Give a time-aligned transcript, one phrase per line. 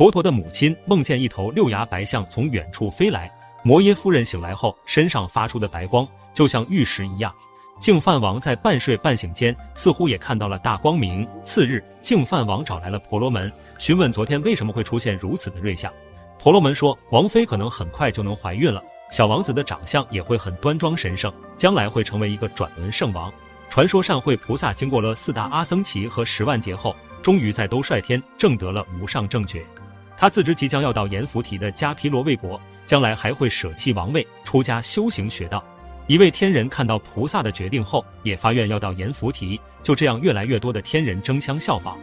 [0.00, 3.30] 佛陀的母亲梦见一头六牙白象从远处飞来，
[3.62, 7.30] 摩耶夫人醒来后，身上发出的白光就像玉石一样。
[7.78, 11.28] 净饭王在半睡半醒间，似乎也看到了大光明。
[11.42, 15.92] 次日，净饭王找来了婆罗门，询问昨天为什么会出现如此的瑞相。
[16.38, 23.30] 婆罗门说，王妃可能很快就能怀孕了，小王子的长相也会很端庄神圣，将来会成为一个转轮圣王。
[23.68, 29.62] 传说善慧菩萨经过了四大阿僧祇和十万劫后，终于在兜率天证得了无上正觉。
[30.20, 35.64] 他自知即将要到阎浮提的迦毗罗卫国，将来还会舍弃王位，出家修行学道。
[36.08, 39.58] 一位天人看到菩萨的决定后，也发愿要到阎浮提。
[39.82, 41.96] 就这样，越来越多的天人争相效仿。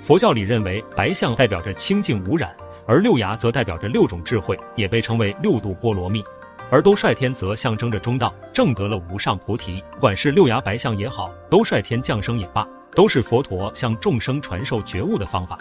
[0.00, 6.24] 佛教里认为，白象代表着清净无染，而六牙则代表着六种智慧，也被称为六度波罗蜜。
[6.70, 9.84] 而兜率天则象征着中道，证得了无上菩提。
[9.92, 15.58] 不管是六牙白象也好，兜率天降生也罢，都是佛陀向众生传授觉悟的方法。